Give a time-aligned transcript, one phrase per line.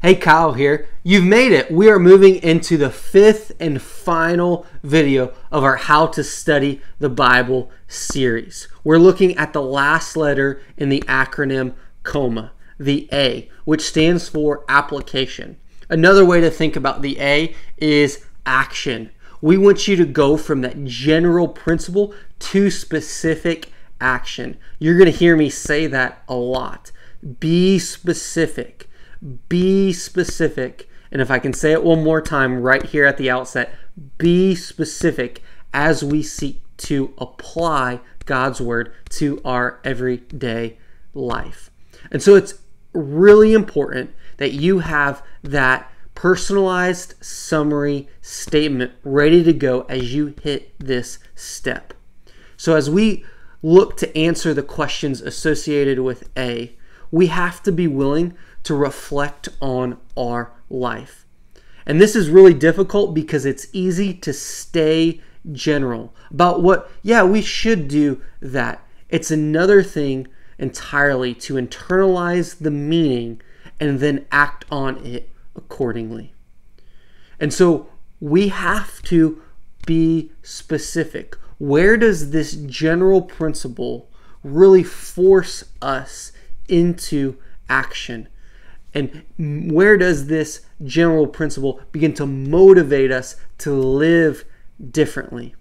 [0.00, 0.86] Hey, Kyle here.
[1.02, 1.72] You've made it.
[1.72, 7.08] We are moving into the fifth and final video of our How to Study the
[7.08, 8.68] Bible series.
[8.84, 11.74] We're looking at the last letter in the acronym
[12.04, 15.56] COMA, the A, which stands for application.
[15.88, 19.10] Another way to think about the A is action.
[19.40, 24.58] We want you to go from that general principle to specific action.
[24.78, 26.92] You're going to hear me say that a lot.
[27.40, 28.87] Be specific
[29.48, 30.88] be specific.
[31.10, 33.74] And if I can say it one more time right here at the outset,
[34.18, 40.78] be specific as we seek to apply God's word to our everyday
[41.14, 41.70] life.
[42.10, 42.54] And so it's
[42.92, 50.74] really important that you have that personalized summary statement ready to go as you hit
[50.78, 51.94] this step.
[52.56, 53.24] So as we
[53.62, 56.76] look to answer the questions associated with A,
[57.10, 61.24] we have to be willing to reflect on our life.
[61.86, 67.40] And this is really difficult because it's easy to stay general about what, yeah, we
[67.40, 68.84] should do that.
[69.08, 73.40] It's another thing entirely to internalize the meaning
[73.80, 76.34] and then act on it accordingly.
[77.40, 77.88] And so
[78.20, 79.40] we have to
[79.86, 81.36] be specific.
[81.58, 84.10] Where does this general principle
[84.42, 86.32] really force us
[86.68, 87.36] into
[87.68, 88.28] action?
[88.94, 94.44] And where does this general principle begin to motivate us to live
[94.90, 95.54] differently?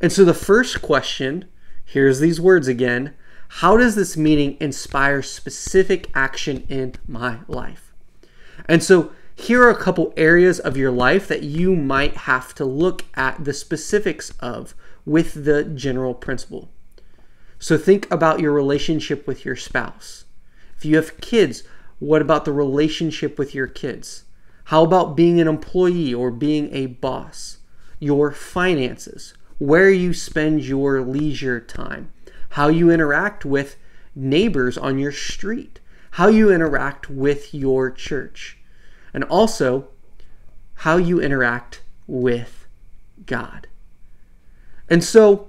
[0.00, 1.46] And so the first question
[1.84, 3.14] here's these words again
[3.48, 7.92] how does this meaning inspire specific action in my life?
[8.68, 12.64] And so here are a couple areas of your life that you might have to
[12.64, 16.70] look at the specifics of with the general principle.
[17.58, 20.24] So think about your relationship with your spouse.
[20.76, 21.62] If you have kids,
[21.98, 24.24] what about the relationship with your kids?
[24.64, 27.58] How about being an employee or being a boss?
[27.98, 32.10] Your finances, where you spend your leisure time,
[32.50, 33.76] how you interact with
[34.14, 35.80] neighbors on your street,
[36.12, 38.58] how you interact with your church,
[39.12, 39.88] and also
[40.78, 42.66] how you interact with
[43.26, 43.66] God.
[44.88, 45.48] And so,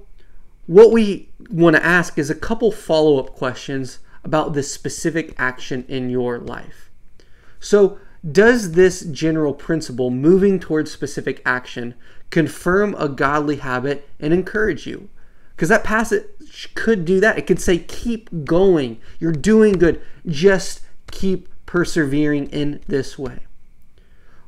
[0.67, 5.85] what we want to ask is a couple follow up questions about this specific action
[5.87, 6.89] in your life.
[7.59, 7.99] So,
[8.29, 11.93] does this general principle, moving towards specific action,
[12.31, 15.09] confirm a godly habit and encourage you?
[15.55, 16.25] Because that passage
[16.73, 17.37] could do that.
[17.37, 18.99] It could say, keep going.
[19.19, 20.01] You're doing good.
[20.25, 20.81] Just
[21.11, 23.45] keep persevering in this way.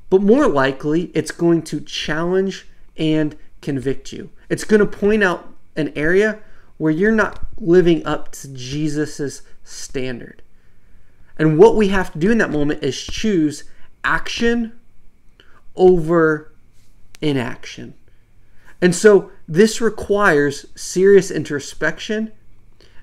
[0.10, 2.68] But more likely, it's going to challenge
[2.98, 4.32] and convict you.
[4.50, 6.40] It's going to point out an area
[6.78, 10.42] where you're not living up to Jesus' standard.
[11.38, 13.64] And what we have to do in that moment is choose
[14.04, 14.80] action
[15.76, 16.52] over
[17.22, 17.94] inaction.
[18.82, 22.32] And so this requires serious introspection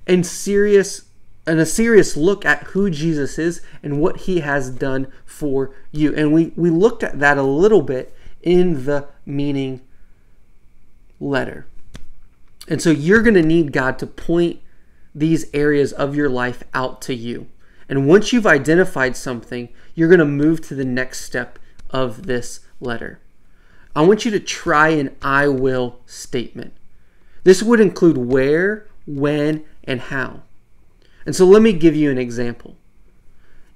[0.06, 1.06] and serious
[1.47, 6.14] and a serious look at who Jesus is and what he has done for you.
[6.14, 9.82] And we, we looked at that a little bit in the meaning
[11.20, 11.66] letter.
[12.66, 14.60] And so you're going to need God to point
[15.14, 17.47] these areas of your life out to you.
[17.88, 21.58] And once you've identified something, you're going to move to the next step
[21.91, 23.20] of this letter.
[23.94, 26.75] I want you to try an I will statement.
[27.44, 30.42] This would include where, when, and how.
[31.26, 32.76] And so let me give you an example.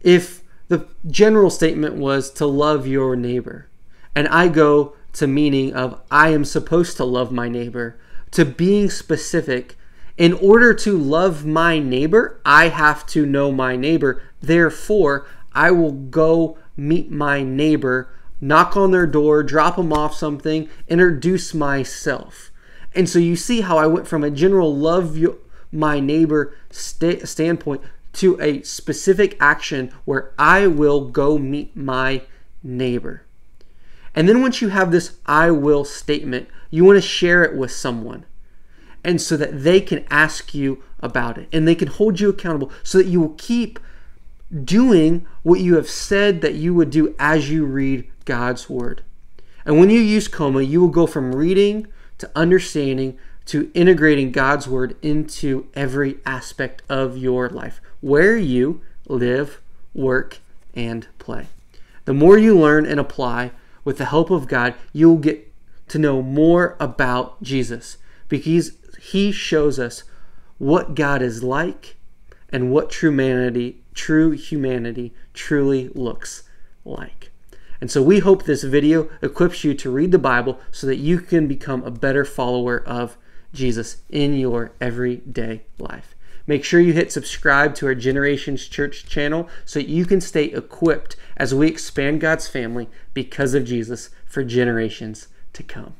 [0.00, 3.68] If the general statement was to love your neighbor,
[4.14, 7.98] and I go to meaning of I am supposed to love my neighbor,
[8.32, 9.76] to being specific
[10.18, 14.20] in order to love my neighbor, I have to know my neighbor.
[14.42, 20.68] Therefore, I will go meet my neighbor, knock on their door, drop them off something,
[20.88, 22.50] introduce myself.
[22.96, 25.16] And so you see how I went from a general love
[25.70, 27.82] my neighbor st- standpoint
[28.14, 32.22] to a specific action where I will go meet my
[32.64, 33.22] neighbor.
[34.16, 37.70] And then once you have this I will statement, you want to share it with
[37.70, 38.24] someone
[39.08, 42.70] and so that they can ask you about it and they can hold you accountable
[42.82, 43.78] so that you will keep
[44.64, 49.02] doing what you have said that you would do as you read God's word.
[49.64, 51.86] And when you use coma, you will go from reading
[52.18, 59.62] to understanding to integrating God's word into every aspect of your life, where you live,
[59.94, 60.40] work,
[60.74, 61.46] and play.
[62.04, 63.52] The more you learn and apply
[63.84, 65.50] with the help of God, you will get
[65.88, 67.96] to know more about Jesus
[68.28, 70.04] because he shows us
[70.58, 71.96] what God is like
[72.50, 76.44] and what true humanity, true humanity truly looks
[76.84, 77.30] like.
[77.80, 81.20] And so we hope this video equips you to read the Bible so that you
[81.20, 83.16] can become a better follower of
[83.52, 86.14] Jesus in your everyday life.
[86.46, 91.14] Make sure you hit subscribe to our Generations Church channel so you can stay equipped
[91.36, 95.97] as we expand God's family because of Jesus for generations to come.